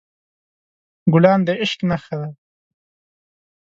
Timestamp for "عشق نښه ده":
1.61-2.29